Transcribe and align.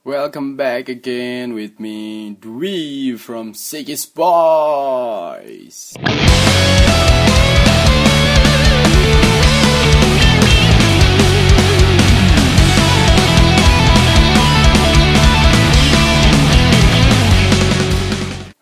Welcome 0.00 0.56
back 0.56 0.88
again 0.88 1.52
with 1.52 1.76
me, 1.76 2.32
Dwi 2.40 3.20
from 3.20 3.52
Sikis 3.52 4.08
Boys. 4.08 5.92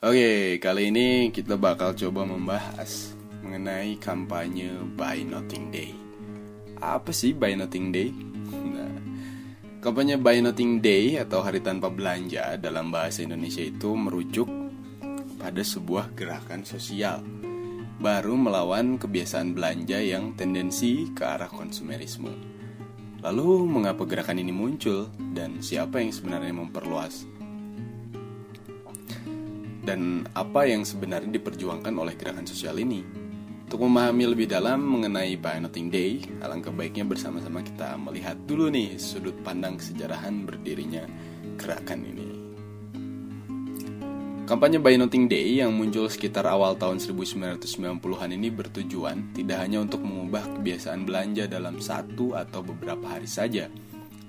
Oke, 0.03 0.59
kali 0.59 0.91
ini 0.91 1.31
kita 1.31 1.55
bakal 1.55 1.95
coba 1.95 2.27
membahas 2.27 3.15
mengenai 3.47 3.95
kampanye 4.03 4.75
Buy 4.99 5.23
Nothing 5.23 5.71
Day. 5.71 5.95
Apa 6.83 7.15
sih 7.15 7.31
Buy 7.31 7.55
Nothing 7.55 7.95
Day? 7.95 8.11
Kampanye 9.79 10.19
Buy 10.19 10.43
Nothing 10.43 10.83
Day 10.83 11.23
atau 11.23 11.39
Hari 11.39 11.63
Tanpa 11.63 11.87
Belanja 11.87 12.59
dalam 12.59 12.91
bahasa 12.91 13.23
Indonesia 13.23 13.63
itu 13.63 13.95
merujuk 13.95 14.51
pada 15.39 15.63
sebuah 15.63 16.19
gerakan 16.19 16.67
sosial 16.67 17.23
baru 18.03 18.35
melawan 18.35 18.99
kebiasaan 18.99 19.55
belanja 19.55 20.03
yang 20.03 20.35
tendensi 20.35 21.15
ke 21.15 21.23
arah 21.23 21.47
konsumerisme. 21.47 22.35
Lalu, 23.23 23.71
mengapa 23.71 24.03
gerakan 24.03 24.43
ini 24.43 24.51
muncul 24.51 25.15
dan 25.31 25.63
siapa 25.63 26.03
yang 26.03 26.11
sebenarnya 26.11 26.59
memperluas 26.59 27.27
dan 29.87 30.27
apa 30.35 30.67
yang 30.67 30.83
sebenarnya 30.83 31.39
diperjuangkan 31.39 31.95
oleh 31.95 32.19
gerakan 32.19 32.51
sosial 32.51 32.83
ini. 32.83 33.28
Untuk 33.69 33.85
memahami 33.85 34.33
lebih 34.33 34.49
dalam 34.49 34.81
mengenai 34.81 35.37
Buy 35.37 35.61
Nothing 35.61 35.93
Day, 35.93 36.25
alangkah 36.41 36.73
baiknya 36.73 37.05
bersama-sama 37.05 37.61
kita 37.61 38.01
melihat 38.01 38.41
dulu 38.49 38.73
nih 38.73 38.97
sudut 38.97 39.37
pandang 39.45 39.77
kesejarahan 39.77 40.49
berdirinya 40.49 41.05
gerakan 41.61 42.01
ini. 42.01 42.29
Kampanye 44.49 44.81
Buy 44.81 44.97
Nothing 44.97 45.29
Day 45.29 45.61
yang 45.61 45.77
muncul 45.77 46.09
sekitar 46.09 46.49
awal 46.49 46.81
tahun 46.81 46.97
1990-an 46.97 48.33
ini 48.33 48.49
bertujuan 48.49 49.37
tidak 49.37 49.61
hanya 49.61 49.85
untuk 49.85 50.01
mengubah 50.01 50.49
kebiasaan 50.49 51.05
belanja 51.05 51.45
dalam 51.45 51.77
satu 51.77 52.41
atau 52.41 52.65
beberapa 52.65 53.21
hari 53.21 53.29
saja, 53.29 53.69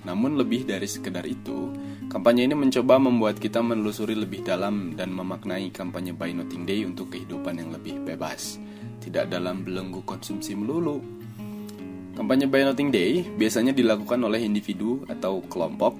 namun 0.04 0.36
lebih 0.36 0.68
dari 0.68 0.84
sekedar 0.84 1.24
itu, 1.24 1.72
kampanye 2.12 2.44
ini 2.44 2.52
mencoba 2.52 3.00
membuat 3.00 3.40
kita 3.40 3.64
menelusuri 3.64 4.20
lebih 4.20 4.44
dalam 4.44 4.92
dan 5.00 5.16
memaknai 5.16 5.72
kampanye 5.72 6.12
Buy 6.12 6.36
Nothing 6.36 6.68
Day 6.68 6.84
untuk 6.84 7.16
kehidupan 7.16 7.56
yang 7.56 7.72
lebih 7.72 8.04
bebas, 8.04 8.60
tidak 9.00 9.32
dalam 9.32 9.64
belenggu 9.64 10.04
konsumsi 10.04 10.52
melulu. 10.52 11.00
Kampanye 12.14 12.46
Buy 12.46 12.68
Nothing 12.68 12.92
Day 12.92 13.24
biasanya 13.24 13.72
dilakukan 13.72 14.20
oleh 14.20 14.44
individu 14.44 15.08
atau 15.08 15.40
kelompok 15.48 15.96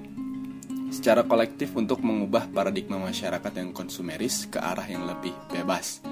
secara 0.93 1.25
kolektif 1.25 1.73
untuk 1.73 2.05
mengubah 2.05 2.51
paradigma 2.53 3.01
masyarakat 3.01 3.53
yang 3.57 3.73
konsumeris 3.73 4.45
ke 4.45 4.61
arah 4.61 4.85
yang 4.85 5.09
lebih 5.09 5.33
bebas. 5.49 6.05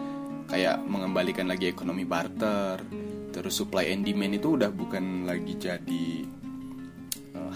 Kayak 0.50 0.82
mengembalikan 0.82 1.46
lagi 1.46 1.70
ekonomi 1.70 2.10
barter, 2.10 2.82
terus 3.30 3.54
supply 3.54 3.94
and 3.94 4.02
demand 4.02 4.34
itu 4.34 4.58
udah 4.58 4.74
bukan 4.74 5.30
lagi 5.30 5.54
jadi 5.62 6.26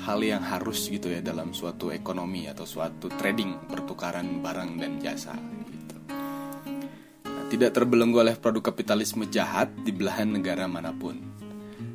hal 0.03 0.19
yang 0.19 0.43
harus 0.43 0.91
gitu 0.91 1.09
ya 1.09 1.23
dalam 1.23 1.55
suatu 1.55 1.89
ekonomi 1.89 2.45
atau 2.45 2.67
suatu 2.67 3.07
trading 3.07 3.71
pertukaran 3.71 4.43
barang 4.43 4.71
dan 4.77 4.99
jasa 4.99 5.62
tidak 7.53 7.77
terbelenggu 7.77 8.17
oleh 8.17 8.33
produk 8.33 8.73
kapitalisme 8.73 9.29
jahat 9.29 9.69
di 9.85 9.93
belahan 9.93 10.33
negara 10.33 10.65
mana 10.65 10.89
pun. 10.89 11.21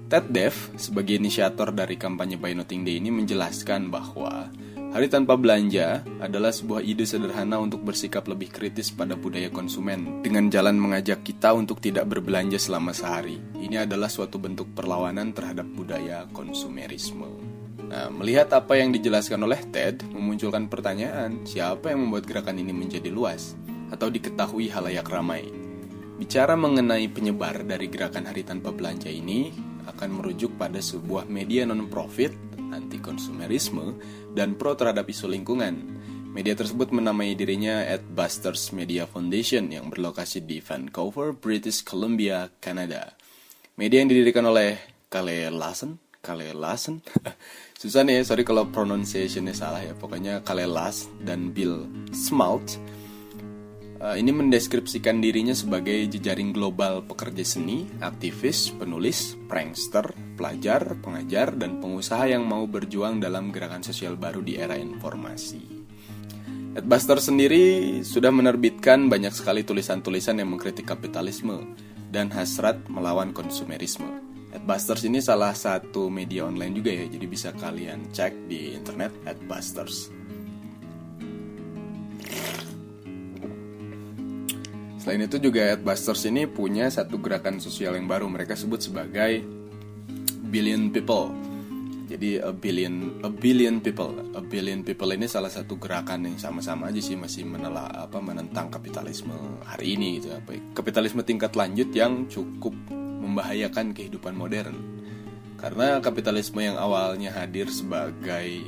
Ted 0.07 0.31
Dev 0.31 0.55
sebagai 0.79 1.19
inisiator 1.19 1.75
dari 1.75 1.99
kampanye 1.99 2.39
Buy 2.39 2.55
Nothing 2.55 2.87
Day 2.87 3.03
ini 3.03 3.11
menjelaskan 3.11 3.91
bahwa 3.91 4.55
Hari 4.89 5.05
tanpa 5.13 5.37
belanja 5.37 6.01
adalah 6.17 6.49
sebuah 6.49 6.81
ide 6.81 7.05
sederhana 7.05 7.61
untuk 7.61 7.85
bersikap 7.85 8.25
lebih 8.25 8.49
kritis 8.49 8.89
pada 8.89 9.21
budaya 9.21 9.53
konsumen 9.53 10.25
dengan 10.25 10.49
jalan 10.49 10.81
mengajak 10.81 11.21
kita 11.29 11.53
untuk 11.53 11.85
tidak 11.85 12.09
berbelanja 12.09 12.57
selama 12.57 12.97
sehari. 12.97 13.37
Ini 13.61 13.85
adalah 13.85 14.09
suatu 14.09 14.41
bentuk 14.41 14.73
perlawanan 14.73 15.37
terhadap 15.37 15.69
budaya 15.77 16.25
konsumerisme. 16.33 17.29
Nah, 17.85 18.09
melihat 18.09 18.49
apa 18.57 18.81
yang 18.81 18.89
dijelaskan 18.89 19.45
oleh 19.45 19.61
Ted, 19.69 20.09
memunculkan 20.09 20.73
pertanyaan, 20.73 21.45
siapa 21.45 21.93
yang 21.93 22.09
membuat 22.09 22.25
gerakan 22.25 22.57
ini 22.57 22.73
menjadi 22.73 23.13
luas 23.13 23.61
atau 23.93 24.09
diketahui 24.13 24.73
halayak 24.73 25.09
ramai? 25.09 25.49
Bicara 26.19 26.59
mengenai 26.59 27.07
penyebar 27.07 27.63
dari 27.63 27.87
gerakan 27.87 28.27
hari 28.27 28.43
tanpa 28.43 28.75
belanja 28.75 29.07
ini 29.07 29.55
akan 29.87 30.19
merujuk 30.19 30.59
pada 30.59 30.83
sebuah 30.83 31.31
media 31.31 31.63
non-profit 31.63 32.35
anti 32.75 32.99
konsumerisme 33.01 33.97
dan 34.35 34.59
pro 34.59 34.75
terhadap 34.75 35.09
isu 35.09 35.31
lingkungan. 35.31 35.75
Media 36.29 36.53
tersebut 36.53 36.93
menamai 36.93 37.33
dirinya 37.35 37.83
Adbusters 37.89 38.71
Media 38.77 39.09
Foundation 39.09 39.73
yang 39.73 39.89
berlokasi 39.89 40.45
di 40.45 40.61
Vancouver, 40.61 41.33
British 41.33 41.81
Columbia, 41.83 42.53
Kanada. 42.61 43.17
Media 43.81 44.05
yang 44.05 44.11
didirikan 44.13 44.45
oleh 44.45 44.77
Kale 45.09 45.49
Lassen, 45.49 45.97
Kale 46.21 46.53
Lassen. 46.53 47.01
Susah 47.81 48.05
nih, 48.05 48.27
sorry 48.27 48.45
kalau 48.45 48.69
pronunciationnya 48.69 49.57
salah 49.57 49.81
ya. 49.83 49.97
Pokoknya 49.97 50.45
Kale 50.45 50.69
Lass 50.69 51.09
dan 51.25 51.55
Bill 51.55 51.89
Smalt 52.13 52.77
ini 53.99 54.31
mendeskripsikan 54.31 55.19
dirinya 55.19 55.51
sebagai 55.51 56.07
jejaring 56.07 56.55
global 56.55 57.03
pekerja 57.03 57.43
seni, 57.43 57.91
aktivis, 57.99 58.71
penulis, 58.71 59.35
prankster, 59.51 60.15
pelajar, 60.39 60.95
pengajar, 61.03 61.59
dan 61.59 61.83
pengusaha 61.83 62.31
yang 62.31 62.47
mau 62.47 62.63
berjuang 62.71 63.19
dalam 63.19 63.51
gerakan 63.51 63.83
sosial 63.83 64.15
baru 64.15 64.39
di 64.39 64.55
era 64.55 64.79
informasi. 64.79 65.83
Adbuster 66.79 67.19
sendiri 67.19 67.99
sudah 68.07 68.31
menerbitkan 68.31 69.11
banyak 69.11 69.35
sekali 69.35 69.67
tulisan-tulisan 69.67 70.39
yang 70.39 70.55
mengkritik 70.55 70.87
kapitalisme 70.87 71.75
dan 72.15 72.31
hasrat 72.31 72.79
melawan 72.87 73.35
konsumerisme. 73.35 74.23
Adbusters 74.55 75.03
ini 75.05 75.19
salah 75.19 75.53
satu 75.53 76.07
media 76.07 76.47
online 76.47 76.73
juga 76.73 76.95
ya, 76.95 77.05
jadi 77.11 77.27
bisa 77.27 77.51
kalian 77.51 78.15
cek 78.15 78.47
di 78.47 78.79
internet 78.79 79.11
Adbusters. 79.27 80.18
Selain 85.09 85.25
itu 85.25 85.41
juga 85.41 85.73
Adbusters 85.73 86.29
ini 86.29 86.45
punya 86.45 86.93
satu 86.93 87.17
gerakan 87.17 87.65
sosial 87.65 87.97
yang 87.97 88.05
baru 88.05 88.29
mereka 88.29 88.53
sebut 88.53 88.77
sebagai 88.77 89.41
Billion 90.53 90.93
People. 90.93 91.33
Jadi 92.13 92.37
a 92.37 92.53
billion 92.53 93.17
a 93.25 93.33
billion 93.33 93.81
people, 93.81 94.13
a 94.37 94.45
billion 94.45 94.85
people 94.85 95.09
ini 95.09 95.25
salah 95.25 95.49
satu 95.49 95.81
gerakan 95.81 96.29
yang 96.29 96.37
sama-sama 96.37 96.93
aja 96.93 97.01
sih 97.01 97.17
masih 97.17 97.49
menela 97.49 97.89
apa 97.89 98.21
menentang 98.21 98.69
kapitalisme 98.69 99.33
hari 99.65 99.97
ini 99.97 100.21
gitu 100.21 100.29
apa 100.29 100.77
kapitalisme 100.77 101.25
tingkat 101.25 101.57
lanjut 101.57 101.89
yang 101.97 102.29
cukup 102.29 102.77
membahayakan 102.93 103.97
kehidupan 103.97 104.37
modern. 104.37 104.77
Karena 105.57 106.05
kapitalisme 106.05 106.61
yang 106.61 106.77
awalnya 106.77 107.33
hadir 107.33 107.73
sebagai 107.73 108.61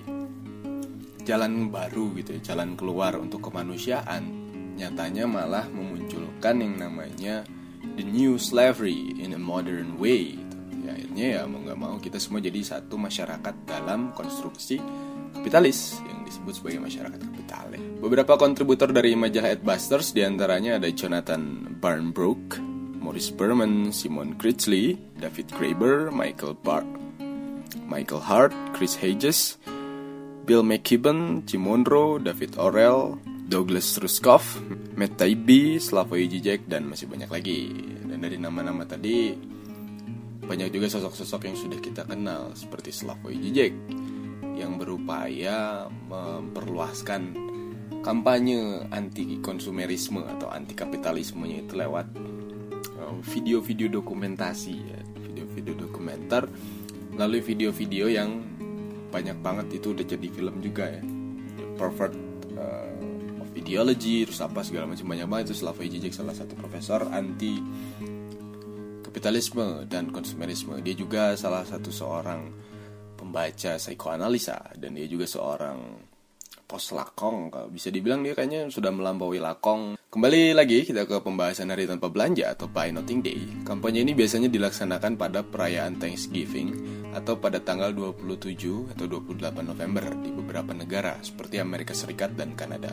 jalan 1.21 1.69
baru 1.69 2.17
gitu 2.17 2.41
ya, 2.41 2.57
jalan 2.57 2.81
keluar 2.81 3.21
untuk 3.21 3.45
kemanusiaan 3.45 4.41
nyatanya 4.81 5.29
malah 5.29 5.69
memunculkan 6.41 6.65
yang 6.65 6.77
namanya 6.81 7.45
the 8.01 8.05
new 8.05 8.41
slavery 8.41 9.13
in 9.21 9.37
a 9.37 9.41
modern 9.41 10.01
way. 10.01 10.41
Ya 10.81 10.97
akhirnya 10.97 11.27
ya 11.37 11.41
mau 11.45 11.61
nggak 11.61 11.77
mau 11.77 11.97
kita 12.01 12.17
semua 12.17 12.41
jadi 12.41 12.65
satu 12.65 12.97
masyarakat 12.97 13.55
dalam 13.69 14.17
konstruksi 14.17 14.81
kapitalis 15.37 16.01
yang 16.09 16.25
disebut 16.25 16.57
sebagai 16.57 16.81
masyarakat 16.81 17.21
kapitalis 17.21 17.81
beberapa 18.01 18.41
kontributor 18.41 18.89
dari 18.89 19.13
majalah 19.13 19.53
Adbusters 19.53 20.17
di 20.17 20.25
antaranya 20.25 20.81
ada 20.81 20.89
Jonathan 20.89 21.77
Barnbrook 21.77 22.57
Morris 22.97 23.29
Berman, 23.29 23.93
Simon 23.93 24.41
Critchley, 24.41 24.97
David 25.21 25.53
Graeber, 25.53 26.09
Michael 26.09 26.57
Bar 26.65 26.89
Michael 27.85 28.25
Hart, 28.25 28.55
Chris 28.73 28.97
Hedges, 28.97 29.61
Bill 30.49 30.65
McKibben, 30.65 31.45
Jim 31.45 31.67
Monroe, 31.67 32.23
David 32.23 32.55
Orrell, 32.55 33.19
Douglas 33.51 33.99
Ruskoff, 33.99 34.63
Matt 34.99 35.23
Slavoj 35.79 36.23
Žižek, 36.27 36.67
dan 36.67 36.91
masih 36.91 37.07
banyak 37.07 37.31
lagi. 37.31 37.71
Dan 38.07 38.23
dari 38.23 38.37
nama-nama 38.41 38.83
tadi, 38.89 39.35
banyak 40.43 40.69
juga 40.73 40.91
sosok-sosok 40.91 41.47
yang 41.47 41.57
sudah 41.57 41.79
kita 41.79 42.03
kenal, 42.09 42.55
seperti 42.59 42.91
Slavoj 42.91 43.35
Žižek, 43.35 43.75
yang 44.59 44.77
berupaya 44.77 45.87
memperluaskan 46.11 47.51
kampanye 48.01 48.89
anti 48.89 49.39
konsumerisme 49.45 50.25
atau 50.25 50.49
anti 50.49 50.73
kapitalismenya 50.73 51.69
itu 51.69 51.75
lewat 51.77 52.07
video-video 53.25 54.01
dokumentasi 54.01 54.75
ya 54.77 55.01
video-video 55.21 55.75
dokumenter 55.89 56.49
lalu 57.19 57.43
video-video 57.45 58.09
yang 58.09 58.41
banyak 59.11 59.37
banget 59.43 59.83
itu 59.83 59.93
udah 59.93 60.07
jadi 60.07 60.29
film 60.31 60.63
juga 60.63 60.87
ya 60.87 61.03
Perfect 61.75 62.17
uh, 62.57 62.90
of 63.71 63.87
Ideology 63.87 64.27
terus 64.27 64.43
apa 64.43 64.67
segala 64.67 64.91
macam 64.91 65.07
banyak 65.07 65.27
banget. 65.31 65.45
Itu 65.51 65.63
Slavoj 65.63 65.87
Žižek 65.87 66.15
salah 66.15 66.35
satu 66.35 66.59
profesor 66.59 67.07
anti 67.15 67.63
kapitalisme 69.07 69.87
dan 69.87 70.11
konsumerisme. 70.11 70.83
Dia 70.83 70.95
juga 70.99 71.39
salah 71.39 71.63
satu 71.63 71.95
seorang 71.95 72.51
pembaca 73.15 73.79
psikoanalisa 73.79 74.75
dan 74.75 74.99
dia 74.99 75.07
juga 75.07 75.31
seorang 75.31 76.03
pos 76.67 76.91
lakong. 76.91 77.51
Kalau 77.51 77.69
bisa 77.71 77.95
dibilang 77.95 78.27
dia 78.27 78.35
kayaknya 78.35 78.67
sudah 78.71 78.91
melampaui 78.91 79.39
lakong. 79.39 79.95
Kembali 80.11 80.51
lagi 80.51 80.83
kita 80.83 81.07
ke 81.07 81.23
pembahasan 81.23 81.71
hari 81.71 81.87
tanpa 81.87 82.11
belanja 82.11 82.51
atau 82.51 82.67
buy 82.67 82.91
nothing 82.91 83.23
day. 83.23 83.39
Kampanye 83.63 84.03
ini 84.03 84.19
biasanya 84.19 84.51
dilaksanakan 84.51 85.15
pada 85.15 85.47
perayaan 85.47 86.03
Thanksgiving 86.03 86.75
atau 87.15 87.39
pada 87.39 87.63
tanggal 87.63 87.95
27 87.95 88.91
atau 88.91 89.07
28 89.07 89.63
November 89.63 90.11
di 90.19 90.35
beberapa 90.35 90.75
negara 90.75 91.15
seperti 91.23 91.63
Amerika 91.63 91.95
Serikat 91.95 92.35
dan 92.35 92.59
Kanada 92.59 92.91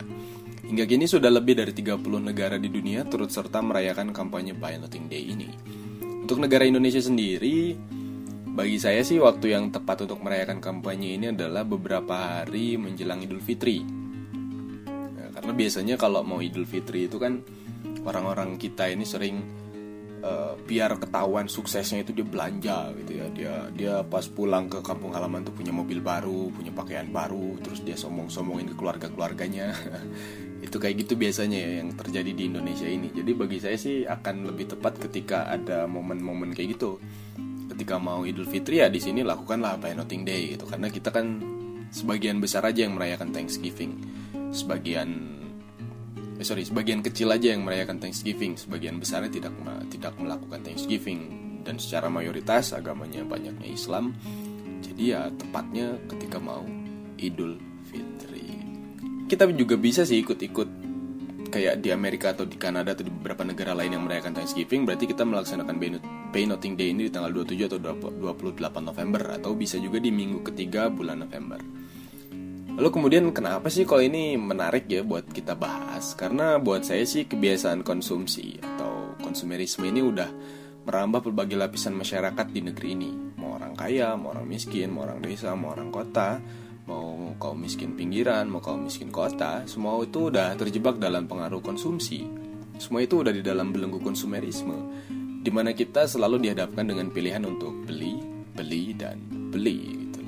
hingga 0.68 0.84
kini 0.84 1.08
sudah 1.08 1.32
lebih 1.32 1.56
dari 1.56 1.72
30 1.72 2.04
negara 2.20 2.60
di 2.60 2.68
dunia 2.68 3.08
turut 3.08 3.32
serta 3.32 3.64
merayakan 3.64 4.12
kampanye 4.12 4.52
buy 4.52 4.76
nothing 4.76 5.08
day 5.08 5.24
ini 5.32 5.50
untuk 6.28 6.44
negara 6.44 6.68
Indonesia 6.68 7.00
sendiri 7.00 7.80
bagi 8.58 8.82
saya 8.82 9.06
sih 9.06 9.22
waktu 9.22 9.54
yang 9.54 9.70
tepat 9.70 10.10
untuk 10.10 10.26
merayakan 10.26 10.58
kampanye 10.58 11.14
ini 11.14 11.30
adalah 11.30 11.62
beberapa 11.62 12.42
hari 12.42 12.74
menjelang 12.74 13.22
Idul 13.22 13.38
Fitri. 13.38 13.86
Ya, 15.14 15.30
karena 15.30 15.54
biasanya 15.54 15.94
kalau 15.94 16.26
mau 16.26 16.42
Idul 16.42 16.66
Fitri 16.66 17.06
itu 17.06 17.22
kan 17.22 17.46
orang-orang 18.02 18.58
kita 18.58 18.90
ini 18.90 19.06
sering 19.06 19.46
uh, 20.26 20.58
biar 20.58 20.98
ketahuan 20.98 21.46
suksesnya 21.46 22.02
itu 22.02 22.18
dia 22.18 22.26
belanja 22.26 22.98
gitu 22.98 23.12
ya. 23.22 23.26
Dia 23.30 23.54
dia 23.78 23.94
pas 24.02 24.26
pulang 24.26 24.66
ke 24.66 24.82
kampung 24.82 25.14
halaman 25.14 25.46
tuh 25.46 25.54
punya 25.54 25.70
mobil 25.70 26.02
baru, 26.02 26.50
punya 26.50 26.74
pakaian 26.74 27.14
baru, 27.14 27.62
terus 27.62 27.86
dia 27.86 27.94
sombong-sombongin 27.94 28.74
ke 28.74 28.76
keluarga-keluarganya. 28.76 29.70
itu 30.58 30.78
kayak 30.82 31.06
gitu 31.06 31.14
biasanya 31.14 31.58
ya 31.58 31.72
yang 31.84 31.94
terjadi 31.94 32.32
di 32.34 32.44
Indonesia 32.50 32.90
ini. 32.90 33.14
Jadi 33.14 33.32
bagi 33.38 33.58
saya 33.62 33.78
sih 33.78 34.04
akan 34.04 34.50
lebih 34.50 34.74
tepat 34.74 34.98
ketika 34.98 35.46
ada 35.46 35.86
momen-momen 35.86 36.54
kayak 36.54 36.78
gitu. 36.78 36.98
Ketika 37.74 38.02
mau 38.02 38.26
Idul 38.26 38.50
Fitri 38.50 38.82
ya 38.82 38.90
di 38.90 38.98
sini 38.98 39.22
lakukanlah 39.22 39.78
Buy 39.78 39.94
Nothing 39.94 40.26
Day 40.26 40.58
gitu. 40.58 40.66
Karena 40.66 40.90
kita 40.90 41.14
kan 41.14 41.40
sebagian 41.94 42.42
besar 42.42 42.66
aja 42.66 42.84
yang 42.90 42.98
merayakan 42.98 43.30
Thanksgiving. 43.30 44.02
Sebagian 44.50 45.10
eh, 46.42 46.46
sorry 46.46 46.66
sebagian 46.66 47.06
kecil 47.06 47.30
aja 47.30 47.54
yang 47.54 47.62
merayakan 47.62 48.02
Thanksgiving. 48.02 48.58
Sebagian 48.58 48.98
besarnya 48.98 49.30
tidak 49.30 49.54
tidak 49.94 50.14
melakukan 50.18 50.66
Thanksgiving. 50.66 51.22
Dan 51.62 51.78
secara 51.78 52.10
mayoritas 52.10 52.74
agamanya 52.74 53.22
banyaknya 53.22 53.70
Islam. 53.70 54.18
Jadi 54.82 55.04
ya 55.14 55.30
tepatnya 55.30 56.02
ketika 56.10 56.42
mau 56.42 56.66
Idul 57.18 57.62
Fitri 57.86 58.27
kita 59.28 59.44
juga 59.52 59.76
bisa 59.76 60.08
sih 60.08 60.24
ikut-ikut 60.24 60.88
kayak 61.48 61.80
di 61.80 61.90
Amerika 61.92 62.36
atau 62.36 62.44
di 62.44 62.60
Kanada 62.60 62.96
atau 62.96 63.08
di 63.08 63.12
beberapa 63.12 63.44
negara 63.44 63.72
lain 63.76 63.96
yang 63.96 64.04
merayakan 64.04 64.36
Thanksgiving 64.36 64.84
berarti 64.84 65.08
kita 65.08 65.24
melaksanakan 65.24 65.76
Pay 66.32 66.44
Nothing 66.48 66.76
Day 66.76 66.92
ini 66.92 67.08
di 67.08 67.12
tanggal 67.12 67.32
27 67.32 67.68
atau 67.72 67.80
28 67.80 68.84
November 68.84 69.22
atau 69.36 69.56
bisa 69.56 69.80
juga 69.80 70.00
di 70.00 70.12
minggu 70.12 70.44
ketiga 70.44 70.92
bulan 70.92 71.24
November. 71.24 71.60
Lalu 72.78 72.90
kemudian 72.94 73.26
kenapa 73.34 73.74
sih 73.74 73.90
kalau 73.90 74.06
ini 74.06 74.38
menarik 74.38 74.86
ya 74.86 75.02
buat 75.02 75.26
kita 75.26 75.58
bahas? 75.58 76.14
Karena 76.14 76.62
buat 76.62 76.86
saya 76.86 77.10
sih 77.10 77.26
kebiasaan 77.26 77.82
konsumsi 77.82 78.62
atau 78.62 79.18
konsumerisme 79.18 79.88
ini 79.90 80.06
udah 80.06 80.30
merambah 80.86 81.26
berbagai 81.26 81.58
lapisan 81.58 81.98
masyarakat 81.98 82.48
di 82.54 82.62
negeri 82.62 82.90
ini. 82.94 83.12
Mau 83.42 83.58
orang 83.58 83.74
kaya, 83.74 84.14
mau 84.14 84.30
orang 84.30 84.46
miskin, 84.46 84.94
mau 84.94 85.10
orang 85.10 85.26
desa, 85.26 85.58
mau 85.58 85.74
orang 85.74 85.90
kota 85.90 86.38
mau 86.88 87.36
kaum 87.36 87.60
miskin 87.60 87.94
pinggiran, 88.00 88.48
mau 88.48 88.64
kaum 88.64 88.88
miskin 88.88 89.12
kota, 89.12 89.68
semua 89.68 90.00
itu 90.00 90.32
udah 90.32 90.56
terjebak 90.56 90.98
dalam 90.98 91.28
pengaruh 91.28 91.60
konsumsi. 91.60 92.24
Semua 92.80 93.04
itu 93.04 93.20
udah 93.20 93.36
di 93.36 93.44
dalam 93.44 93.76
belenggu 93.76 94.00
konsumerisme, 94.00 95.04
di 95.44 95.52
mana 95.52 95.76
kita 95.76 96.08
selalu 96.08 96.48
dihadapkan 96.48 96.88
dengan 96.88 97.12
pilihan 97.12 97.44
untuk 97.44 97.76
beli, 97.84 98.24
beli, 98.56 98.96
dan 98.96 99.20
beli 99.52 99.78
gitu 100.08 100.20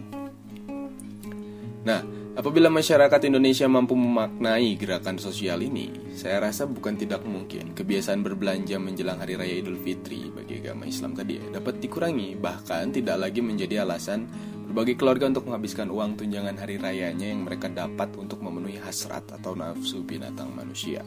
Nah, 1.79 2.03
apabila 2.35 2.67
masyarakat 2.69 3.21
Indonesia 3.25 3.65
mampu 3.65 3.97
memaknai 3.97 4.75
gerakan 4.75 5.17
sosial 5.17 5.63
ini, 5.63 6.13
saya 6.13 6.43
rasa 6.43 6.67
bukan 6.67 6.99
tidak 6.99 7.25
mungkin 7.25 7.73
kebiasaan 7.73 8.21
berbelanja 8.21 8.77
menjelang 8.77 9.23
hari 9.23 9.39
raya 9.39 9.55
Idul 9.63 9.79
Fitri 9.79 10.29
bagi 10.29 10.61
agama 10.61 10.85
Islam 10.85 11.15
tadi 11.15 11.39
ya, 11.39 11.45
dapat 11.55 11.81
dikurangi, 11.81 12.37
bahkan 12.37 12.91
tidak 12.91 13.17
lagi 13.17 13.39
menjadi 13.39 13.87
alasan 13.87 14.29
Berbagai 14.69 15.01
keluarga 15.01 15.25
untuk 15.25 15.49
menghabiskan 15.49 15.89
uang 15.89 16.13
tunjangan 16.13 16.53
hari 16.61 16.77
rayanya 16.77 17.25
yang 17.25 17.41
mereka 17.41 17.73
dapat 17.73 18.13
untuk 18.21 18.37
memenuhi 18.45 18.77
hasrat 18.77 19.25
atau 19.33 19.57
nafsu 19.57 20.05
binatang 20.05 20.53
manusia. 20.53 21.01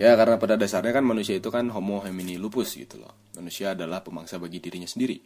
Ya 0.00 0.16
karena 0.16 0.40
pada 0.40 0.56
dasarnya 0.56 0.96
kan 0.96 1.04
manusia 1.04 1.36
itu 1.36 1.52
kan 1.52 1.68
homo 1.68 2.00
homini 2.00 2.40
lupus 2.40 2.80
gitu 2.80 2.96
loh. 2.96 3.12
Manusia 3.36 3.76
adalah 3.76 4.00
pemangsa 4.00 4.40
bagi 4.40 4.56
dirinya 4.56 4.88
sendiri 4.88 5.20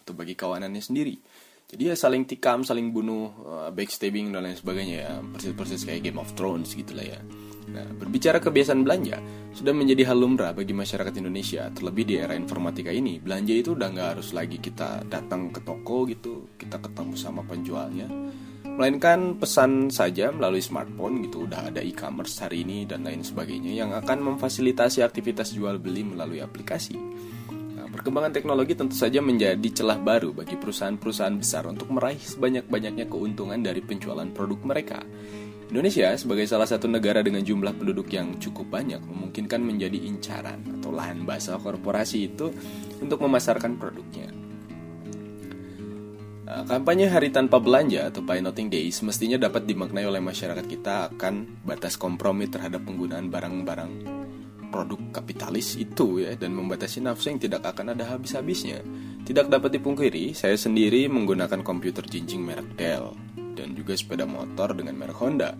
atau 0.00 0.16
bagi 0.16 0.32
kawanannya 0.32 0.80
sendiri. 0.80 1.20
Jadi 1.66 1.82
ya 1.90 1.98
saling 1.98 2.22
tikam, 2.30 2.62
saling 2.62 2.94
bunuh, 2.94 3.26
uh, 3.42 3.70
backstabbing 3.74 4.30
dan 4.30 4.46
lain 4.46 4.54
sebagainya 4.54 4.96
ya. 5.02 5.12
Persis-persis 5.18 5.82
kayak 5.82 6.06
Game 6.06 6.22
of 6.22 6.30
Thrones 6.38 6.70
gitu 6.78 6.94
lah 6.94 7.02
ya. 7.02 7.20
Nah, 7.66 7.82
berbicara 7.82 8.38
kebiasaan 8.38 8.86
belanja, 8.86 9.18
sudah 9.50 9.74
menjadi 9.74 10.06
hal 10.06 10.22
lumrah 10.22 10.54
bagi 10.54 10.70
masyarakat 10.70 11.10
Indonesia. 11.18 11.66
Terlebih 11.74 12.04
di 12.06 12.14
era 12.22 12.38
informatika 12.38 12.94
ini, 12.94 13.18
belanja 13.18 13.50
itu 13.50 13.74
udah 13.74 13.88
nggak 13.90 14.08
harus 14.14 14.30
lagi 14.30 14.62
kita 14.62 15.02
datang 15.10 15.50
ke 15.50 15.58
toko 15.66 16.06
gitu, 16.06 16.54
kita 16.54 16.78
ketemu 16.78 17.18
sama 17.18 17.42
penjualnya. 17.42 18.06
Melainkan 18.62 19.34
pesan 19.42 19.90
saja 19.90 20.30
melalui 20.30 20.62
smartphone 20.62 21.26
gitu, 21.26 21.50
udah 21.50 21.74
ada 21.74 21.82
e-commerce 21.82 22.38
hari 22.38 22.62
ini 22.62 22.86
dan 22.86 23.02
lain 23.02 23.26
sebagainya 23.26 23.74
yang 23.74 23.90
akan 23.90 24.22
memfasilitasi 24.22 25.02
aktivitas 25.02 25.50
jual 25.50 25.82
beli 25.82 26.06
melalui 26.06 26.38
aplikasi. 26.38 26.94
Perkembangan 27.96 28.36
teknologi 28.36 28.76
tentu 28.76 28.92
saja 28.92 29.24
menjadi 29.24 29.68
celah 29.72 29.96
baru 29.96 30.36
bagi 30.36 30.60
perusahaan-perusahaan 30.60 31.40
besar 31.40 31.64
untuk 31.64 31.88
meraih 31.88 32.20
sebanyak-banyaknya 32.20 33.08
keuntungan 33.08 33.56
dari 33.64 33.80
penjualan 33.80 34.28
produk 34.36 34.60
mereka 34.68 35.00
Indonesia 35.66 36.14
sebagai 36.14 36.46
salah 36.46 36.68
satu 36.68 36.86
negara 36.86 37.26
dengan 37.26 37.42
jumlah 37.42 37.74
penduduk 37.74 38.06
yang 38.14 38.38
cukup 38.38 38.70
banyak 38.70 39.02
memungkinkan 39.02 39.58
menjadi 39.58 39.98
incaran 39.98 40.62
atau 40.78 40.94
lahan 40.94 41.26
basah 41.26 41.58
korporasi 41.58 42.30
itu 42.30 42.54
untuk 43.02 43.18
memasarkan 43.26 43.74
produknya. 43.74 44.30
Nah, 46.46 46.62
kampanye 46.62 47.10
Hari 47.10 47.34
Tanpa 47.34 47.58
Belanja 47.58 48.06
atau 48.06 48.22
Buy 48.22 48.38
Nothing 48.38 48.70
Day 48.70 48.86
semestinya 48.94 49.34
dapat 49.34 49.66
dimaknai 49.66 50.06
oleh 50.06 50.22
masyarakat 50.22 50.62
kita 50.70 51.10
akan 51.18 51.66
batas 51.66 51.98
kompromi 51.98 52.46
terhadap 52.46 52.86
penggunaan 52.86 53.26
barang-barang 53.26 53.92
produk 54.68 55.00
kapitalis 55.14 55.78
itu 55.78 56.22
ya 56.22 56.34
dan 56.34 56.52
membatasi 56.52 57.02
nafsu 57.02 57.32
yang 57.32 57.40
tidak 57.40 57.62
akan 57.64 57.96
ada 57.96 58.04
habis-habisnya. 58.06 58.82
Tidak 59.26 59.50
dapat 59.50 59.74
dipungkiri, 59.78 60.36
saya 60.36 60.54
sendiri 60.54 61.10
menggunakan 61.10 61.62
komputer 61.66 62.06
jinjing 62.06 62.46
merek 62.46 62.78
Dell 62.78 63.14
dan 63.56 63.72
juga 63.72 63.96
sepeda 63.96 64.28
motor 64.28 64.76
dengan 64.76 64.94
merek 64.94 65.18
Honda. 65.18 65.56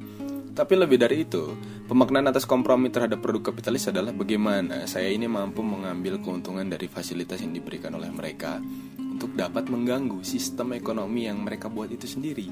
Tapi 0.56 0.72
lebih 0.72 0.96
dari 0.96 1.28
itu, 1.28 1.52
pemaknaan 1.84 2.32
atas 2.32 2.48
kompromi 2.48 2.88
terhadap 2.88 3.20
produk 3.20 3.52
kapitalis 3.52 3.92
adalah 3.92 4.16
bagaimana 4.16 4.88
saya 4.88 5.12
ini 5.12 5.28
mampu 5.28 5.60
mengambil 5.60 6.16
keuntungan 6.16 6.64
dari 6.64 6.88
fasilitas 6.88 7.44
yang 7.44 7.52
diberikan 7.52 7.92
oleh 7.92 8.08
mereka 8.08 8.56
untuk 8.96 9.36
dapat 9.36 9.68
mengganggu 9.68 10.24
sistem 10.24 10.72
ekonomi 10.72 11.28
yang 11.28 11.44
mereka 11.44 11.68
buat 11.68 11.92
itu 11.92 12.08
sendiri. 12.08 12.48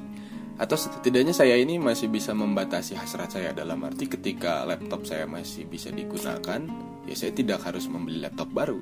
Atau 0.54 0.78
setidaknya 0.78 1.34
saya 1.34 1.58
ini 1.58 1.82
masih 1.82 2.06
bisa 2.06 2.30
membatasi 2.30 2.94
hasrat 2.94 3.34
saya 3.34 3.50
dalam 3.50 3.82
arti 3.82 4.06
ketika 4.06 4.62
laptop 4.62 5.02
saya 5.02 5.26
masih 5.26 5.66
bisa 5.66 5.90
digunakan, 5.90 6.62
ya 7.10 7.14
saya 7.18 7.34
tidak 7.34 7.66
harus 7.66 7.90
membeli 7.90 8.22
laptop 8.22 8.54
baru 8.54 8.78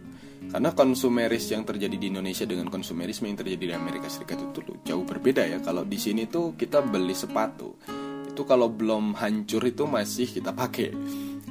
karena 0.51 0.75
konsumeris 0.75 1.49
yang 1.55 1.63
terjadi 1.63 1.97
di 1.97 2.11
Indonesia 2.11 2.43
dengan 2.43 2.67
konsumerisme 2.67 3.31
yang 3.31 3.39
terjadi 3.39 3.73
di 3.73 3.75
Amerika 3.77 4.11
Serikat 4.11 4.37
itu 4.43 4.61
jauh 4.83 5.07
berbeda 5.07 5.47
ya. 5.47 5.63
Kalau 5.63 5.87
di 5.87 5.97
sini 6.01 6.27
tuh 6.27 6.59
kita 6.59 6.83
beli 6.83 7.15
sepatu, 7.15 7.79
itu 8.27 8.43
kalau 8.43 8.69
belum 8.69 9.15
hancur 9.15 9.63
itu 9.65 9.87
masih 9.87 10.27
kita 10.27 10.51
pakai. 10.51 10.91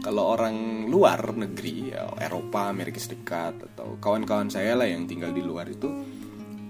Kalau 0.02 0.34
orang 0.34 0.90
luar 0.90 1.34
negeri, 1.38 1.94
ya, 1.94 2.10
Eropa, 2.18 2.68
Amerika 2.68 2.98
Serikat 2.98 3.74
atau 3.74 4.02
kawan-kawan 4.02 4.50
saya 4.50 4.74
lah 4.78 4.90
yang 4.90 5.06
tinggal 5.06 5.30
di 5.30 5.46
luar 5.46 5.70
itu 5.70 5.88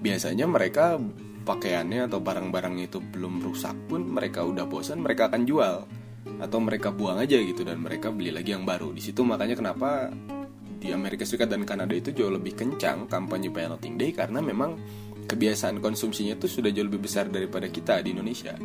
biasanya 0.04 0.48
mereka 0.48 1.00
pakaiannya 1.42 2.08
atau 2.08 2.22
barang-barangnya 2.22 2.86
itu 2.90 3.00
belum 3.02 3.42
rusak 3.42 3.74
pun 3.90 4.06
mereka 4.06 4.46
udah 4.46 4.66
bosan 4.70 5.02
mereka 5.02 5.28
akan 5.30 5.44
jual 5.44 5.76
atau 6.42 6.60
mereka 6.62 6.94
buang 6.94 7.18
aja 7.18 7.38
gitu 7.42 7.66
dan 7.66 7.82
mereka 7.82 8.14
beli 8.14 8.30
lagi 8.30 8.54
yang 8.54 8.66
baru. 8.66 8.94
Di 8.94 9.02
situ 9.02 9.26
makanya 9.26 9.58
kenapa 9.58 10.14
di 10.82 10.90
Amerika 10.90 11.26
Serikat 11.26 11.54
dan 11.54 11.62
Kanada 11.66 11.94
itu 11.94 12.10
jauh 12.14 12.34
lebih 12.34 12.58
kencang 12.58 13.06
kampanye 13.06 13.54
Nothing 13.54 13.98
Day 13.98 14.14
karena 14.14 14.42
memang 14.42 14.78
kebiasaan 15.30 15.78
konsumsinya 15.78 16.34
itu 16.38 16.50
sudah 16.50 16.74
jauh 16.74 16.90
lebih 16.90 17.06
besar 17.06 17.30
daripada 17.30 17.70
kita 17.70 18.02
di 18.02 18.14
Indonesia. 18.14 18.58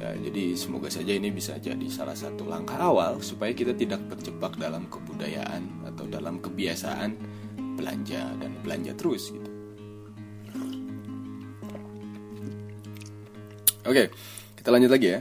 Ya, 0.00 0.10
jadi 0.20 0.52
semoga 0.58 0.92
saja 0.92 1.16
ini 1.16 1.32
bisa 1.32 1.56
jadi 1.56 1.86
salah 1.88 2.16
satu 2.16 2.44
langkah 2.44 2.76
awal 2.76 3.24
supaya 3.24 3.56
kita 3.56 3.72
tidak 3.72 4.04
terjebak 4.12 4.56
dalam 4.60 4.84
kebudayaan 4.92 5.88
atau 5.88 6.04
dalam 6.04 6.40
kebiasaan 6.44 7.16
belanja 7.78 8.36
dan 8.36 8.52
belanja 8.60 8.92
terus 8.98 9.32
gitu. 9.32 9.53
Oke, 13.84 14.08
kita 14.56 14.68
lanjut 14.72 14.90
lagi 14.92 15.08
ya. 15.12 15.20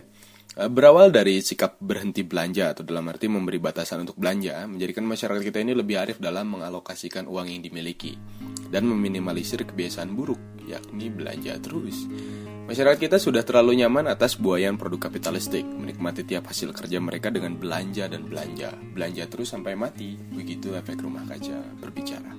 Eh, 0.53 0.69
berawal 0.69 1.09
dari 1.09 1.41
sikap 1.41 1.81
berhenti 1.81 2.21
belanja 2.21 2.77
atau 2.77 2.85
dalam 2.85 3.09
arti 3.09 3.25
memberi 3.25 3.57
batasan 3.57 4.05
untuk 4.05 4.21
belanja, 4.21 4.69
menjadikan 4.69 5.01
masyarakat 5.01 5.41
kita 5.41 5.59
ini 5.65 5.73
lebih 5.73 5.97
arif 5.97 6.17
dalam 6.21 6.45
mengalokasikan 6.53 7.25
uang 7.25 7.49
yang 7.49 7.61
dimiliki. 7.65 8.15
dan 8.73 8.89
meminimalisir 8.89 9.69
kebiasaan 9.69 10.17
buruk, 10.17 10.41
yakni 10.65 11.13
belanja 11.13 11.61
terus. 11.61 12.09
Masyarakat 12.65 12.97
kita 12.97 13.17
sudah 13.21 13.45
terlalu 13.45 13.85
nyaman 13.85 14.09
atas 14.09 14.33
buayan 14.33 14.81
produk 14.81 15.13
kapitalistik, 15.13 15.61
menikmati 15.61 16.25
tiap 16.25 16.49
hasil 16.49 16.73
kerja 16.73 16.97
mereka 16.97 17.29
dengan 17.29 17.53
belanja 17.53 18.09
dan 18.09 18.25
belanja. 18.25 18.73
Belanja 18.73 19.29
terus 19.29 19.53
sampai 19.53 19.77
mati, 19.77 20.17
begitu 20.17 20.73
efek 20.73 21.05
rumah 21.05 21.21
kaca 21.21 21.61
berbicara. 21.77 22.33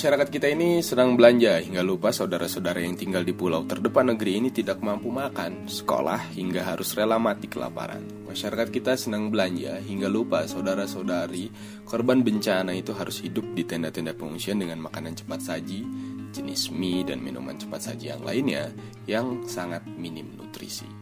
Masyarakat 0.00 0.32
kita 0.32 0.48
ini 0.48 0.80
senang 0.80 1.12
belanja 1.12 1.60
hingga 1.60 1.84
lupa 1.84 2.08
saudara-saudara 2.08 2.80
yang 2.80 2.96
tinggal 2.96 3.20
di 3.20 3.36
pulau 3.36 3.68
terdepan 3.68 4.16
negeri 4.16 4.40
ini 4.40 4.48
tidak 4.48 4.80
mampu 4.80 5.12
makan, 5.12 5.68
sekolah 5.68 6.32
hingga 6.32 6.64
harus 6.64 6.96
rela 6.96 7.20
mati 7.20 7.52
kelaparan. 7.52 8.00
Masyarakat 8.24 8.72
kita 8.72 8.96
senang 8.96 9.28
belanja 9.28 9.76
hingga 9.76 10.08
lupa 10.08 10.48
saudara-saudari 10.48 11.52
korban 11.84 12.24
bencana 12.24 12.72
itu 12.72 12.96
harus 12.96 13.20
hidup 13.20 13.44
di 13.52 13.60
tenda-tenda 13.68 14.16
pengungsian 14.16 14.64
dengan 14.64 14.80
makanan 14.88 15.20
cepat 15.20 15.44
saji, 15.44 15.84
jenis 16.32 16.72
mie 16.72 17.04
dan 17.04 17.20
minuman 17.20 17.60
cepat 17.60 17.92
saji 17.92 18.16
yang 18.16 18.24
lainnya 18.24 18.72
yang 19.04 19.44
sangat 19.44 19.84
minim 20.00 20.32
nutrisi. 20.32 20.99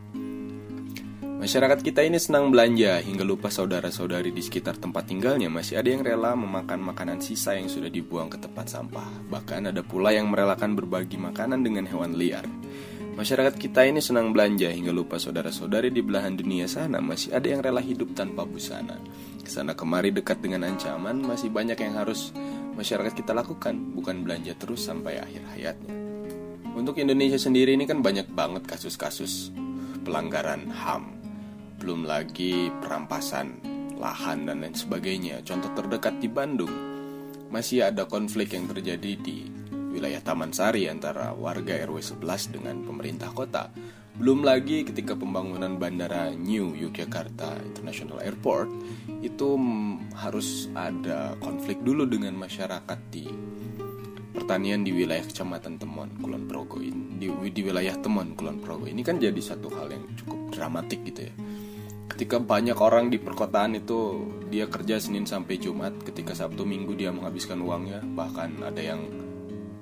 Masyarakat 1.38 1.86
kita 1.86 2.02
ini 2.02 2.18
senang 2.18 2.50
belanja 2.50 2.98
hingga 2.98 3.22
lupa 3.22 3.46
saudara-saudari 3.46 4.34
di 4.34 4.42
sekitar 4.42 4.74
tempat 4.74 5.06
tinggalnya 5.06 5.46
masih 5.46 5.78
ada 5.78 5.86
yang 5.86 6.02
rela 6.02 6.34
memakan 6.34 6.82
makanan 6.82 7.22
sisa 7.22 7.54
yang 7.54 7.70
sudah 7.70 7.86
dibuang 7.86 8.26
ke 8.26 8.42
tempat 8.42 8.66
sampah. 8.66 9.06
Bahkan 9.30 9.70
ada 9.70 9.86
pula 9.86 10.10
yang 10.10 10.34
merelakan 10.34 10.74
berbagi 10.74 11.14
makanan 11.14 11.62
dengan 11.62 11.86
hewan 11.86 12.18
liar. 12.18 12.42
Masyarakat 13.14 13.54
kita 13.54 13.86
ini 13.86 14.02
senang 14.02 14.34
belanja 14.34 14.66
hingga 14.66 14.90
lupa 14.90 15.22
saudara-saudari 15.22 15.94
di 15.94 16.02
belahan 16.02 16.34
dunia 16.34 16.66
sana 16.66 16.98
masih 16.98 17.30
ada 17.30 17.46
yang 17.46 17.62
rela 17.62 17.86
hidup 17.86 18.18
tanpa 18.18 18.42
busana. 18.42 18.98
Ke 19.38 19.46
sana 19.46 19.78
kemari 19.78 20.10
dekat 20.10 20.42
dengan 20.42 20.66
ancaman 20.66 21.22
masih 21.22 21.54
banyak 21.54 21.78
yang 21.78 22.02
harus 22.02 22.34
masyarakat 22.74 23.14
kita 23.14 23.30
lakukan, 23.30 23.78
bukan 23.94 24.26
belanja 24.26 24.58
terus 24.58 24.82
sampai 24.82 25.22
akhir 25.22 25.46
hayatnya. 25.54 25.94
Untuk 26.74 26.98
Indonesia 26.98 27.38
sendiri 27.38 27.78
ini 27.78 27.86
kan 27.86 28.02
banyak 28.02 28.26
banget 28.34 28.66
kasus-kasus 28.66 29.54
pelanggaran 30.02 30.70
HAM 30.70 31.17
belum 31.78 32.04
lagi 32.04 32.68
perampasan 32.82 33.62
lahan 33.98 34.46
dan 34.46 34.62
lain 34.62 34.74
sebagainya. 34.74 35.42
Contoh 35.46 35.70
terdekat 35.74 36.18
di 36.18 36.26
Bandung, 36.30 36.70
masih 37.50 37.86
ada 37.86 38.06
konflik 38.06 38.54
yang 38.54 38.66
terjadi 38.66 39.14
di 39.18 39.46
wilayah 39.94 40.22
Taman 40.22 40.54
Sari 40.54 40.86
antara 40.86 41.34
warga 41.34 41.74
RW 41.86 41.98
11 42.22 42.54
dengan 42.54 42.76
pemerintah 42.86 43.30
kota. 43.34 43.70
Belum 44.18 44.42
lagi 44.42 44.82
ketika 44.82 45.14
pembangunan 45.14 45.78
bandara 45.78 46.34
New 46.34 46.74
Yogyakarta 46.74 47.62
International 47.62 48.18
Airport 48.18 48.66
itu 49.22 49.54
harus 50.18 50.66
ada 50.74 51.38
konflik 51.38 51.78
dulu 51.86 52.02
dengan 52.02 52.34
masyarakat 52.34 52.98
di 53.14 53.30
pertanian 54.34 54.82
di 54.82 54.90
wilayah 54.90 55.22
Kecamatan 55.22 55.78
Temon 55.78 56.18
Kulon 56.18 56.50
Progo 56.50 56.78
ini 56.82 57.18
di, 57.18 57.26
di 57.50 57.62
wilayah 57.62 57.94
Temon 57.98 58.38
Kulon 58.38 58.58
Progo 58.62 58.86
ini 58.86 59.02
kan 59.02 59.18
jadi 59.18 59.38
satu 59.38 59.70
hal 59.74 59.90
yang 59.90 60.06
cukup 60.18 60.54
dramatik 60.54 61.02
gitu 61.06 61.26
ya 61.26 61.34
ketika 62.08 62.40
banyak 62.40 62.74
orang 62.80 63.12
di 63.12 63.20
perkotaan 63.20 63.78
itu 63.78 64.26
dia 64.48 64.66
kerja 64.66 64.98
Senin 64.98 65.28
sampai 65.28 65.60
Jumat. 65.60 65.94
Ketika 66.02 66.32
Sabtu 66.34 66.64
Minggu 66.64 66.96
dia 66.96 67.12
menghabiskan 67.12 67.60
uangnya. 67.60 68.02
Bahkan 68.02 68.64
ada 68.64 68.80
yang 68.80 69.04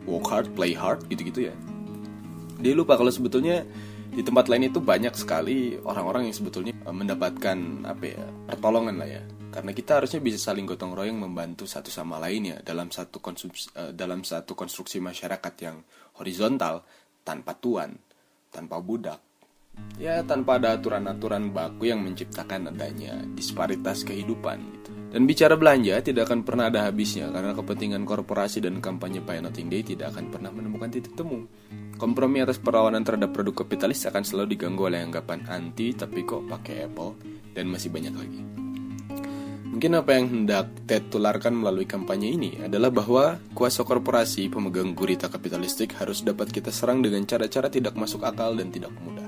work 0.04 0.26
hard 0.28 0.48
play 0.52 0.74
hard 0.74 1.06
gitu-gitu 1.08 1.48
ya. 1.48 1.54
Dia 2.60 2.74
lupa 2.74 2.98
kalau 2.98 3.10
sebetulnya 3.14 3.64
di 4.10 4.24
tempat 4.24 4.48
lain 4.48 4.72
itu 4.72 4.80
banyak 4.80 5.12
sekali 5.12 5.76
orang-orang 5.82 6.30
yang 6.30 6.36
sebetulnya 6.36 6.72
mendapatkan 6.88 7.84
apa 7.84 8.04
ya 8.04 8.22
pertolongan 8.50 8.96
lah 9.00 9.08
ya. 9.08 9.22
Karena 9.52 9.72
kita 9.72 10.02
harusnya 10.02 10.20
bisa 10.20 10.36
saling 10.52 10.68
gotong 10.68 10.92
royong 10.92 11.16
membantu 11.16 11.64
satu 11.64 11.88
sama 11.88 12.20
lainnya 12.20 12.60
dalam 12.60 12.92
satu 12.92 13.24
konsumsi, 13.24 13.72
dalam 13.96 14.20
satu 14.20 14.52
konstruksi 14.52 15.00
masyarakat 15.00 15.54
yang 15.64 15.80
horizontal 16.20 16.84
tanpa 17.24 17.56
tuan 17.56 17.96
tanpa 18.52 18.80
budak 18.80 19.20
ya 19.96 20.20
tanpa 20.24 20.60
ada 20.60 20.76
aturan-aturan 20.76 21.52
baku 21.52 21.88
yang 21.88 22.04
menciptakan 22.04 22.72
adanya 22.72 23.16
disparitas 23.32 24.04
kehidupan 24.04 24.58
gitu. 24.76 24.90
Dan 25.06 25.24
bicara 25.24 25.56
belanja 25.56 25.96
tidak 26.04 26.28
akan 26.28 26.44
pernah 26.44 26.68
ada 26.68 26.84
habisnya 26.84 27.32
karena 27.32 27.56
kepentingan 27.56 28.04
korporasi 28.04 28.60
dan 28.60 28.84
kampanye 28.84 29.24
Buy 29.24 29.40
Nothing 29.40 29.72
Day 29.72 29.80
tidak 29.80 30.12
akan 30.12 30.28
pernah 30.28 30.52
menemukan 30.52 30.92
titik 30.92 31.16
temu. 31.16 31.48
Kompromi 31.96 32.44
atas 32.44 32.60
perlawanan 32.60 33.00
terhadap 33.00 33.32
produk 33.32 33.64
kapitalis 33.64 34.04
akan 34.04 34.20
selalu 34.20 34.58
diganggu 34.58 34.92
oleh 34.92 35.00
anggapan 35.00 35.48
anti 35.48 35.96
tapi 35.96 36.28
kok 36.28 36.44
pakai 36.44 36.84
Apple 36.84 37.16
dan 37.56 37.72
masih 37.72 37.88
banyak 37.88 38.12
lagi. 38.12 38.42
Mungkin 39.76 39.92
apa 39.92 40.16
yang 40.16 40.26
hendak 40.32 40.72
Ted 40.88 41.12
tularkan 41.12 41.52
melalui 41.52 41.84
kampanye 41.84 42.32
ini 42.32 42.50
adalah 42.64 42.88
bahwa 42.88 43.36
kuasa 43.52 43.84
korporasi 43.84 44.48
pemegang 44.48 44.96
gurita 44.96 45.28
kapitalistik 45.28 45.96
harus 46.00 46.24
dapat 46.24 46.48
kita 46.48 46.72
serang 46.72 47.04
dengan 47.04 47.24
cara-cara 47.28 47.68
tidak 47.68 47.92
masuk 47.92 48.24
akal 48.24 48.56
dan 48.56 48.72
tidak 48.72 48.92
mudah. 49.04 49.25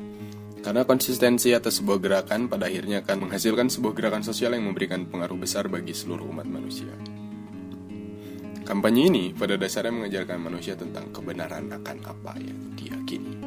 Karena 0.69 0.85
konsistensi 0.85 1.57
atas 1.57 1.81
sebuah 1.81 1.97
gerakan 1.97 2.45
pada 2.45 2.69
akhirnya 2.69 3.01
akan 3.01 3.25
menghasilkan 3.25 3.73
sebuah 3.73 3.97
gerakan 3.97 4.21
sosial 4.21 4.53
yang 4.53 4.69
memberikan 4.69 5.09
pengaruh 5.09 5.41
besar 5.41 5.65
bagi 5.65 5.97
seluruh 5.97 6.29
umat 6.29 6.45
manusia. 6.45 6.93
Kampanye 8.69 9.09
ini 9.09 9.25
pada 9.33 9.57
dasarnya 9.57 9.97
mengajarkan 9.97 10.37
manusia 10.37 10.77
tentang 10.77 11.09
kebenaran 11.09 11.73
akan 11.73 12.05
apa 12.05 12.37
yang 12.37 12.77
diyakini. 12.77 13.41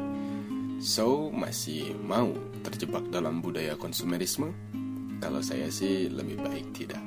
So, 0.81 1.29
masih 1.29 1.93
mau 1.93 2.33
terjebak 2.65 3.05
dalam 3.13 3.37
budaya 3.37 3.77
konsumerisme? 3.77 4.49
Kalau 5.21 5.45
saya 5.45 5.69
sih 5.69 6.09
lebih 6.09 6.41
baik 6.41 6.73
tidak. 6.73 7.05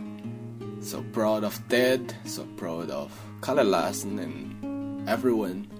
So 0.78 1.02
proud 1.11 1.42
of 1.42 1.59
Ted, 1.66 2.14
so 2.23 2.47
proud 2.54 2.87
of 2.87 3.11
Kalle 3.42 3.66
Larsen 3.66 4.23
and 4.23 4.62
everyone 5.11 5.74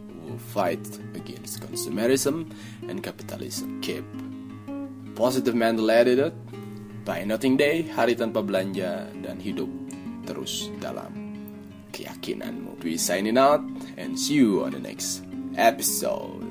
fight 0.53 0.83
against 1.15 1.61
consumerism 1.61 2.51
and 2.89 3.03
capitalism. 3.03 3.81
Keep 3.81 4.05
positive 5.15 5.55
mental 5.55 5.91
attitude, 5.91 6.35
buy 7.07 7.23
nothing 7.25 7.57
day, 7.57 7.87
hari 7.95 8.19
tanpa 8.19 8.43
belanja, 8.43 9.09
dan 9.23 9.39
hidup 9.39 9.71
terus 10.25 10.73
dalam 10.81 11.13
keyakinanmu. 11.95 12.81
We 12.83 12.99
signing 12.99 13.39
out 13.39 13.63
and 13.97 14.19
see 14.19 14.43
you 14.43 14.67
on 14.67 14.75
the 14.75 14.83
next 14.83 15.23
episode. 15.55 16.43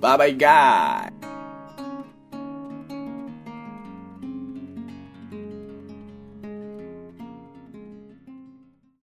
Bye 0.00 0.16
bye 0.16 0.34
guys. 0.34 1.17